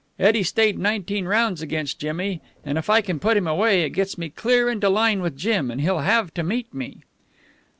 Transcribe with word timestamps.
"Eddie 0.17 0.41
stayed 0.41 0.79
nineteen 0.79 1.25
rounds 1.27 1.61
against 1.61 1.99
Jimmy, 1.99 2.41
and, 2.65 2.79
if 2.79 2.89
I 2.89 3.01
can 3.01 3.19
put 3.19 3.37
him 3.37 3.45
away, 3.45 3.83
it 3.83 3.91
gets 3.91 4.17
me 4.17 4.29
clear 4.29 4.67
into 4.67 4.89
line 4.89 5.21
with 5.21 5.37
Jim, 5.37 5.69
and 5.69 5.79
he'll 5.79 5.99
have 5.99 6.33
to 6.33 6.41
meet 6.41 6.73
me." 6.73 7.03